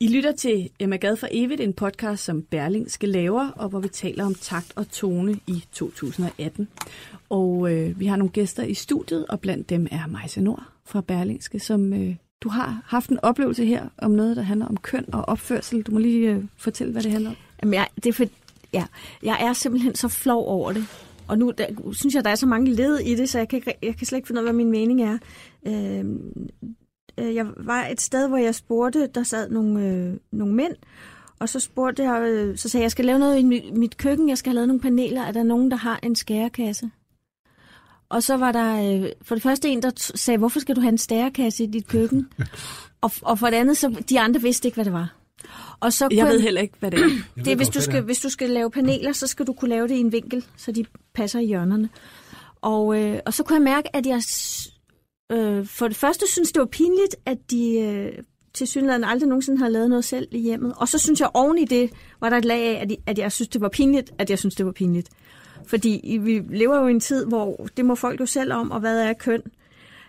[0.00, 3.88] I lytter til Emma Gad for Evigt, en podcast, som Berlingske laver, og hvor vi
[3.88, 6.68] taler om takt og tone i 2018.
[7.30, 11.00] Og øh, vi har nogle gæster i studiet, og blandt dem er Majse Nord fra
[11.00, 15.04] Berlingske, som øh, du har haft en oplevelse her om noget, der handler om køn
[15.12, 15.82] og opførsel.
[15.82, 17.36] Du må lige øh, fortælle, hvad det handler om.
[17.62, 18.24] Jamen, jeg, det er for,
[18.72, 18.84] ja,
[19.22, 20.84] jeg er simpelthen så flov over det.
[21.28, 23.56] Og nu der, synes jeg, der er så mange led i det, så jeg kan,
[23.56, 25.18] ikke- jeg kan slet ikke finde ud af, hvad min mening er.
[25.66, 26.04] Øh,
[27.18, 30.74] øh, jeg var et sted, hvor jeg spurgte, der sad nogle, øh, nogle mænd,
[31.38, 33.96] og så spurgte jeg, øh, så sagde jeg, jeg skal lave noget i mit, mit
[33.96, 36.90] køkken, jeg skal have lavet nogle paneler, er der nogen, der har en skærekasse?
[38.08, 40.80] Og så var der øh, for det første en, der t- sagde, hvorfor skal du
[40.80, 42.28] have en stærekasse i dit køkken?
[43.00, 45.14] og, og for det andet, så de andre vidste ikke, hvad det var.
[45.80, 47.08] Og så Jeg kunne ved heller ikke, hvad det er.
[47.44, 49.88] det er, hvis du, skal, hvis du skal lave paneler, så skal du kunne lave
[49.88, 51.88] det i en vinkel, så de passer i hjørnerne.
[52.60, 54.22] Og, øh, og så kunne jeg mærke, at jeg
[55.32, 59.58] øh, for det første synes, det var pinligt, at de øh, til synligheden aldrig nogensinde
[59.58, 60.74] har lavet noget selv i hjemmet.
[60.76, 63.32] Og så synes jeg oven i det, var der et lag af, at, at jeg
[63.32, 65.10] synes, det var pinligt, at jeg synes, det var pinligt.
[65.66, 68.80] Fordi vi lever jo i en tid, hvor det må folk jo selv om, og
[68.80, 69.42] hvad er køn.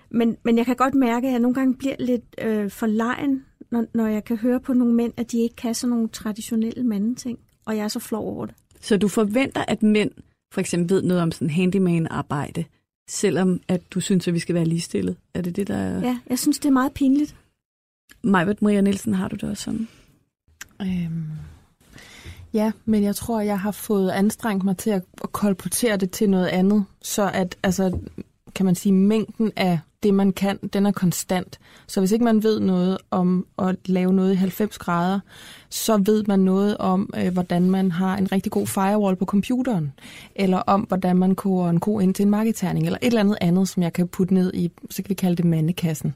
[0.09, 3.45] Men, men jeg kan godt mærke, at jeg nogle gange bliver lidt øh, for lejen,
[3.71, 6.83] når, når jeg kan høre på nogle mænd, at de ikke kan sådan nogle traditionelle
[6.83, 7.39] mandeting.
[7.65, 8.55] Og jeg er så flov over det.
[8.81, 10.11] Så du forventer, at mænd
[10.53, 12.65] for eksempel ved noget om sådan handyman-arbejde,
[13.07, 15.15] selvom at du synes, at vi skal være ligestillet?
[15.33, 15.99] Er det det, der er...
[15.99, 17.35] Ja, jeg synes, det er meget pinligt.
[18.23, 19.87] Majbert Maria Nielsen, har du det også sådan?
[20.81, 21.25] Øhm,
[22.53, 26.29] ja, men jeg tror, jeg har fået anstrengt mig til at, at kolportere det til
[26.29, 27.99] noget andet, så at, altså,
[28.55, 31.59] kan man sige, mængden af det, man kan, den er konstant.
[31.87, 35.19] Så hvis ikke man ved noget om at lave noget i 90 grader,
[35.69, 39.93] så ved man noget om, øh, hvordan man har en rigtig god firewall på computeren,
[40.35, 43.37] eller om, hvordan man koger en ko ind til en marketerning, eller et eller andet
[43.41, 46.13] andet, som jeg kan putte ned i, så kan vi kalde det mandekassen.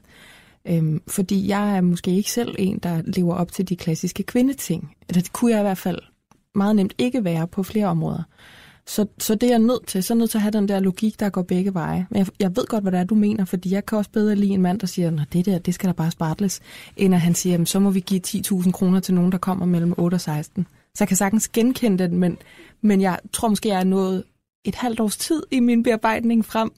[0.64, 4.96] Øhm, fordi jeg er måske ikke selv en, der lever op til de klassiske kvindeting.
[5.08, 5.98] Eller det kunne jeg i hvert fald
[6.54, 8.22] meget nemt ikke være på flere områder.
[8.90, 10.02] Så, så det er jeg nødt til.
[10.02, 12.06] Så er jeg nødt til at have den der logik, der går begge veje.
[12.10, 14.34] Men jeg, jeg ved godt, hvad det er, du mener, fordi jeg kan også bedre
[14.34, 16.60] lide en mand, der siger, at det der, det skal der bare spartles,
[16.96, 19.66] end at han siger, "Jamen, så må vi give 10.000 kroner til nogen, der kommer
[19.66, 20.66] mellem 8 og 16.
[20.94, 22.38] Så jeg kan sagtens genkende den, men,
[22.82, 24.24] men jeg tror måske, jeg er nået
[24.64, 26.70] et halvt års tid i min bearbejdning frem.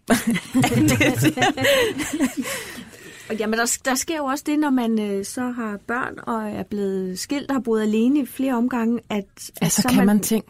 [3.28, 6.50] Og jamen, der, der sker jo også det, når man øh, så har børn og
[6.50, 10.20] er blevet skilt og har boet alene i flere omgange, at, at altså, kan man
[10.20, 10.44] ting.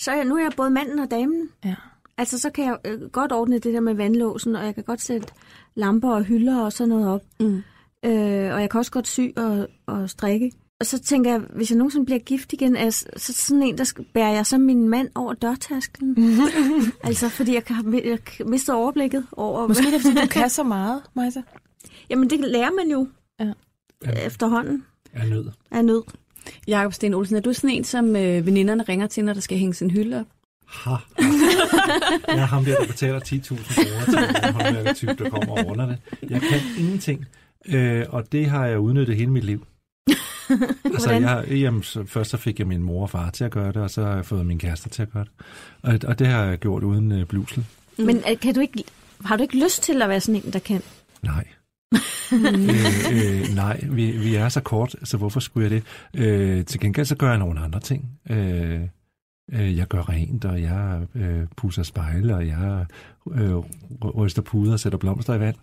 [0.00, 1.48] Så er, nu er jeg både manden og damen.
[1.64, 1.74] Ja.
[2.18, 5.00] Altså, så kan jeg øh, godt ordne det der med vandlåsen, og jeg kan godt
[5.00, 5.28] sætte
[5.74, 7.22] lamper og hylder og sådan noget op.
[7.40, 7.62] Mm.
[8.04, 10.52] Øh, og jeg kan også godt sy og, og strikke.
[10.80, 13.78] Og så tænker jeg, hvis jeg nogensinde bliver gift igen, er, så så sådan en,
[13.78, 16.16] der skal, bærer jeg så min mand over dørtasken.
[17.04, 19.66] altså, fordi jeg, kan, jeg har mistet overblikket over...
[19.66, 21.40] Måske er det, fordi du kan så meget, Majsa.
[22.10, 23.08] Jamen, det lærer man jo
[23.40, 23.52] Ja.
[24.26, 25.46] efterhånden Er nød.
[25.70, 26.02] af nød.
[26.68, 29.58] Jakob Sten Olsen, er du sådan en, som øh, veninderne ringer til, når der skal
[29.58, 30.26] hænge sin hylde op?
[30.68, 30.90] Ha.
[32.28, 35.86] Jeg er ham der, der betaler 10.000 kroner til en håndværkertype, der kommer og ordner
[35.86, 35.98] det.
[36.30, 37.26] Jeg kan ingenting,
[37.68, 39.66] øh, og det har jeg udnyttet hele mit liv.
[40.84, 43.72] altså, jeg, jamen, så, først så fik jeg min mor og far til at gøre
[43.72, 45.32] det, og så har jeg fået min kæreste til at gøre det.
[45.82, 47.64] Og, og det har jeg gjort uden øh, blusel.
[47.98, 48.04] Mm.
[48.04, 48.84] Men øh, kan du ikke,
[49.24, 50.82] har du ikke lyst til at være sådan en, der kan?
[51.22, 51.44] Nej
[52.32, 55.84] øh, øh, nej, vi, vi er så kort, så hvorfor skulle jeg det?
[56.14, 58.04] Øh, til gengæld så gør jeg nogle andre ting.
[58.30, 58.80] Øh, øh,
[59.52, 62.86] jeg gør rent, og jeg øh, pusser spejle, og jeg
[63.34, 63.56] øh,
[64.14, 65.56] ryster puder og sætter blomster i vand.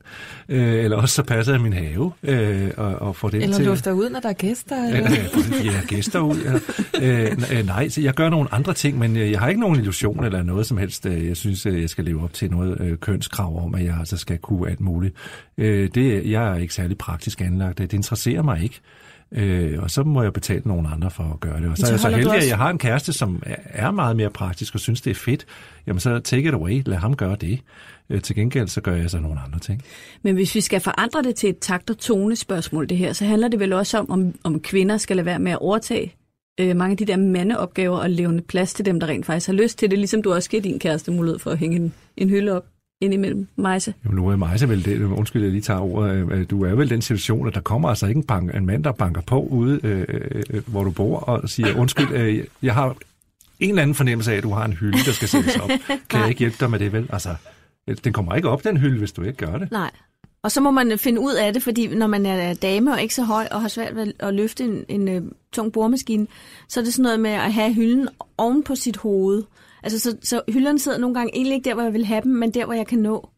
[0.50, 3.66] Øh, eller også så passer jeg min have øh, og, og får det Eller til...
[3.66, 4.76] lufter ud, når der er gæster.
[4.88, 5.72] Eller Eller?
[5.72, 6.38] ja, gæster ud.
[6.38, 6.60] Eller,
[7.02, 9.80] øh, øh, nej, så jeg gør nogle andre ting, men øh, jeg har ikke nogen
[9.80, 11.06] illusion eller noget som helst.
[11.06, 13.96] øh, Jeg synes, øh, jeg skal leve op til noget øh, kønskrav om, at jeg
[14.00, 15.16] altså skal kunne alt muligt.
[15.58, 17.78] Øh, det, jeg er ikke særlig praktisk anlagt.
[17.78, 18.80] Det interesserer mig ikke.
[19.38, 21.70] Øh, og så må jeg betale nogle andre for at gøre det.
[21.70, 22.38] Og så, så er jeg så heldig, også...
[22.38, 25.46] at jeg har en kæreste, som er meget mere praktisk og synes, det er fedt.
[25.88, 27.60] Jamen så take it away, lad ham gøre det.
[28.10, 29.84] Øh, til gengæld så gør jeg så nogle andre ting.
[30.22, 33.26] Men hvis vi skal forandre det til et takt- og tone spørgsmål, det her, så
[33.26, 36.14] handler det vel også om, om, om kvinder skal lade være med at overtage
[36.60, 39.54] øh, mange af de der mandeopgaver og levende plads til dem, der rent faktisk har
[39.54, 42.30] lyst til det, ligesom du også giver din kæreste mulighed for at hænge en, en
[42.30, 42.66] hylde op
[43.02, 43.94] indimellem Majse?
[44.06, 46.90] Jo, nu er Majse vel det, undskyld, jeg lige tager ordet, øh, du er vel
[46.90, 49.80] den situation, at der kommer altså ikke en, bank, en mand, der banker på ude,
[49.84, 50.06] øh,
[50.50, 52.96] øh, hvor du bor, og siger, undskyld, øh, jeg har
[53.60, 55.70] en eller anden fornemmelse af, at du har en hylde, der skal sættes op.
[56.10, 57.10] Kan jeg ikke hjælpe dig med det, vel?
[57.14, 57.36] Altså,
[58.04, 59.72] den kommer ikke op, den hylde, hvis du ikke gør det.
[59.72, 59.92] Nej.
[60.44, 63.16] Og så må man finde ud af det, fordi når man er dame og ikke
[63.16, 66.28] så høj og har svært ved at løfte en, en, en tung boremaskine,
[66.68, 69.44] så er det sådan noget med at have hylden oven på sit hoved.
[69.86, 72.32] Altså, så, så hylderne sidder nogle gange egentlig ikke der, hvor jeg vil have dem,
[72.32, 73.30] men der, hvor jeg kan nå.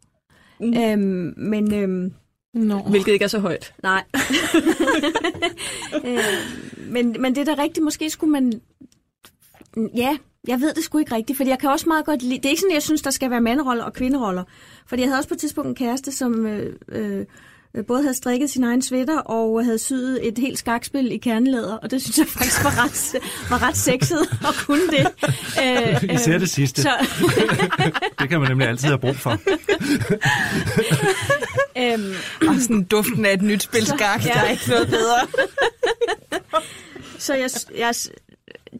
[0.59, 0.77] Mm.
[0.77, 1.73] Øhm, men...
[1.73, 2.13] Øhm,
[2.53, 2.81] no.
[2.81, 3.73] Hvilket ikke er så højt.
[3.83, 4.03] Nej.
[6.05, 7.83] øhm, men, men det er da rigtigt.
[7.83, 8.61] Måske skulle man...
[9.95, 12.37] Ja, jeg ved det sgu ikke rigtigt, fordi jeg kan også meget godt lide...
[12.37, 14.43] Det er ikke sådan, at jeg synes, der skal være manderoller og kvinderoller.
[14.87, 17.25] Fordi jeg havde også på et tidspunkt en kæreste, som øh, øh,
[17.83, 21.91] både havde strikket sin egen sweater og havde syet et helt skakspil i kernelæder, og
[21.91, 23.15] det synes jeg faktisk var ret,
[23.49, 25.07] var ret sexet at kunne det.
[25.63, 26.81] Øh, Især øh, det sidste.
[26.81, 26.89] Så...
[28.19, 29.29] det kan man nemlig altid have brug for.
[31.81, 32.13] øhm,
[32.49, 34.29] og sådan duften af et nyt spil skak, ja.
[34.33, 35.27] der er ikke noget bedre.
[37.17, 37.93] så jeg, jeg,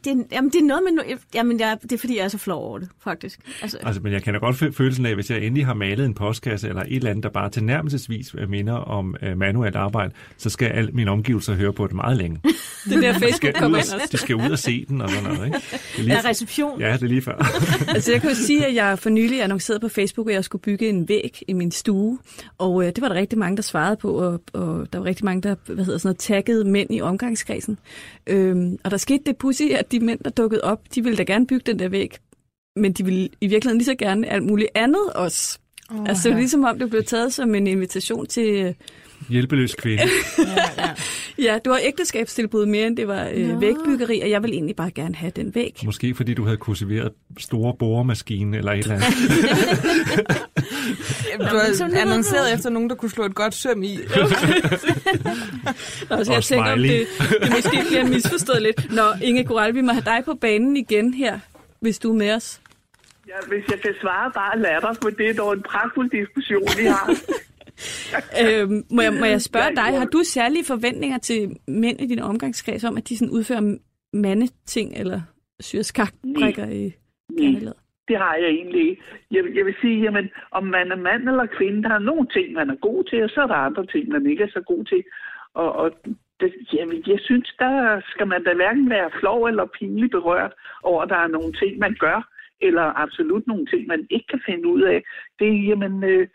[0.04, 1.16] det, jamen, det er noget med...
[1.34, 3.40] Jamen, jeg, det er fordi, jeg er så flov over det, faktisk.
[3.62, 6.68] Altså, altså men jeg kender godt følelsen af, hvis jeg endelig har malet en postkasse
[6.68, 10.90] eller et eller andet, der bare tilnærmelsesvis minder om uh, manuelt arbejde, så skal alle
[10.90, 12.40] mine omgivelser høre på det meget længe.
[12.90, 14.08] det der Facebook kommer ind også.
[14.12, 15.58] De skal ud og se den og sådan noget, ikke?
[15.58, 16.80] Det er lige, ja, reception.
[16.80, 17.36] Ja, det er lige før.
[17.94, 20.62] altså, jeg kan jo sige, at jeg for nylig annoncerede på Facebook, at jeg skulle
[20.62, 22.18] bygge en væg i min stue,
[22.58, 25.24] og uh, det var der rigtig mange, der svarede på, og, og der var rigtig
[25.24, 27.78] mange, der hvad hedder sådan noget, taggede mænd i omgangskredsen.
[28.26, 31.22] Øhm, og der skete det pussy, at de mænd, der dukkede op, de ville da
[31.22, 32.16] gerne bygge den der væg,
[32.76, 35.58] men de ville i virkeligheden lige så gerne alt muligt andet også.
[35.90, 38.48] Oh, altså, det var ligesom om, det blev taget som en invitation til...
[38.48, 38.74] Øh,
[39.28, 40.02] Hjælpeløs kvinde.
[40.38, 40.94] ja, ja.
[41.38, 44.90] Ja, du har ægteskabstilbud mere, end det var øh, vægbyggeri, og jeg vil egentlig bare
[44.90, 45.80] gerne have den væg.
[45.84, 49.08] Måske fordi du havde kultiveret store boremaskine eller et eller andet.
[51.50, 53.96] du har annonceret efter nogen, der kunne slå et godt søm i.
[56.10, 57.06] Nå, så jeg tænker, om det,
[57.42, 58.92] det måske bliver misforstået lidt.
[58.92, 61.38] Nå, Inge Koral, vi må have dig på banen igen her,
[61.80, 62.60] hvis du er med os.
[63.28, 66.84] Ja, hvis jeg kan svare bare latter, for det er dog en pragtfuld diskussion, vi
[66.84, 67.14] har.
[68.42, 72.18] øhm, må, jeg, må jeg spørge dig, har du særlige forventninger til mænd i din
[72.18, 73.78] omgangskreds om, at de sådan udfører
[74.12, 75.20] mandeting eller
[75.60, 76.92] syr skakbrækker i
[77.38, 77.74] kærlighed?
[78.08, 79.02] Det har jeg egentlig ikke.
[79.30, 82.52] Jeg, jeg vil sige, jamen, om man er mand eller kvinde, der er nogle ting,
[82.52, 84.84] man er god til, og så er der andre ting, man ikke er så god
[84.84, 85.02] til.
[85.54, 85.90] Og, og
[86.40, 91.02] det, jamen, jeg synes, der skal man da hverken være flov eller pinligt berørt over,
[91.02, 92.28] at der er nogle ting, man gør,
[92.60, 95.02] eller absolut nogle ting, man ikke kan finde ud af.
[95.38, 96.28] Det er, jamen, øh,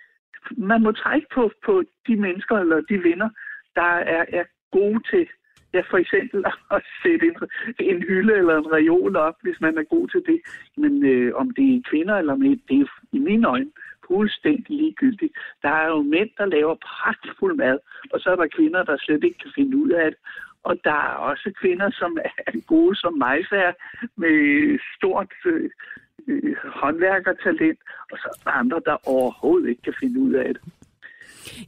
[0.57, 3.29] man må trække på, på de mennesker eller de venner,
[3.75, 5.27] der er, er gode til
[5.73, 7.35] ja, for eksempel at sætte en,
[7.79, 10.39] en hylde eller en reol op, hvis man er god til det.
[10.77, 13.71] Men øh, om det er kvinder eller mænd, det er i mine øjne
[14.07, 15.33] fuldstændig ligegyldigt.
[15.61, 17.79] Der er jo mænd, der laver pragtfuld mad,
[18.13, 20.19] og så er der kvinder, der slet ikke kan finde ud af det.
[20.63, 23.37] Og der er også kvinder, som er gode som mig,
[24.17, 25.69] med stort øh,
[26.27, 27.79] øh, håndværkertalent,
[28.11, 30.63] og så andre, der overhovedet ikke kan finde ud af det.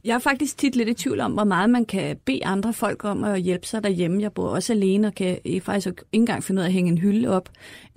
[0.04, 3.04] Jeg er faktisk tit lidt i tvivl om, hvor meget man kan bede andre folk
[3.04, 4.22] om at hjælpe sig derhjemme.
[4.22, 6.98] Jeg bor også alene og kan faktisk ikke engang finde ud af at hænge en
[6.98, 7.48] hylde op.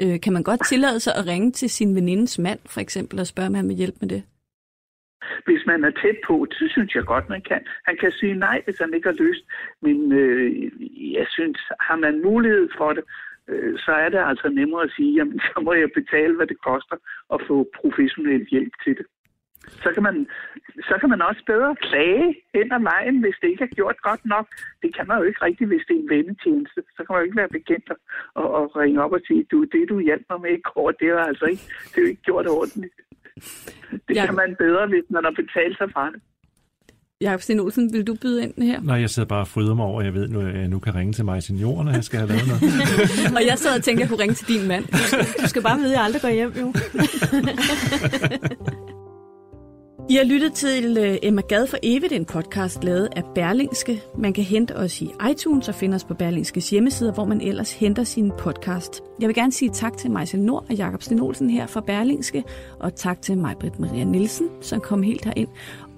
[0.01, 3.27] Øh, kan man godt tillade sig at ringe til sin venindes mand, for eksempel, og
[3.27, 4.23] spørge, om han vil hjælpe med det?
[5.45, 7.61] Hvis man er tæt på, så synes jeg godt, man kan.
[7.85, 9.43] Han kan sige nej, hvis han ikke har lyst.
[9.81, 10.51] Men øh,
[11.13, 13.03] jeg synes, har man mulighed for det,
[13.85, 16.97] så er det altså nemmere at sige, jamen så må jeg betale, hvad det koster
[17.33, 19.05] at få professionel hjælp til det
[19.67, 20.27] så kan, man,
[20.89, 24.25] så kan man også bedre klage hen ad vejen, hvis det ikke er gjort godt
[24.25, 24.47] nok.
[24.81, 26.79] Det kan man jo ikke rigtigt, hvis det er en vennetjeneste.
[26.95, 27.89] Så kan man jo ikke være bekendt
[28.35, 31.07] og, og ringe op og sige, du, det du hjalp mig med i går, det
[31.07, 32.97] er altså ikke, det er jo ikke gjort ordentligt.
[34.07, 34.25] Det ja.
[34.25, 36.21] kan man bedre, hvis man har betalt sig fra det.
[37.21, 38.81] Jakob Sten Olsen, vil du byde ind her?
[38.81, 40.95] Nej, jeg sidder bare og fryder mig over, at jeg ved, at jeg nu kan
[40.95, 42.63] ringe til mig senioren, når jeg skal have lavet noget.
[43.37, 44.85] og jeg sad og tænkte, at jeg kunne ringe til din mand.
[45.41, 46.73] Du skal bare vide, at jeg aldrig går hjem, jo.
[50.09, 54.01] I har lyttet til øh, Emma Gad for evigt, en podcast lavet af Berlingske.
[54.17, 57.73] Man kan hente os i iTunes og finde os på Berlingskes hjemmeside, hvor man ellers
[57.73, 59.01] henter sin podcast.
[59.19, 62.43] Jeg vil gerne sige tak til Majse Nord og Jakob Sten Olsen her fra Berlingske,
[62.79, 65.49] og tak til mig, Britt Maria Nielsen, som kom helt herind.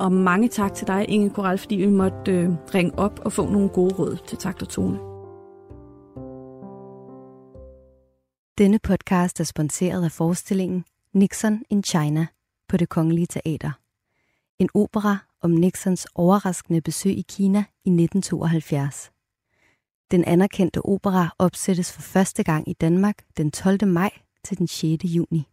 [0.01, 3.49] Og mange tak til dig, Inge Koral, fordi vi måtte øh, ringe op og få
[3.49, 4.97] nogle gode råd til takt og tone.
[8.57, 12.27] Denne podcast er sponsoreret af forestillingen Nixon in China
[12.69, 13.71] på det Kongelige Teater.
[14.59, 19.11] En opera om Nixons overraskende besøg i Kina i 1972.
[20.11, 23.87] Den anerkendte opera opsættes for første gang i Danmark den 12.
[23.87, 24.11] maj
[24.43, 25.03] til den 6.
[25.03, 25.50] juni.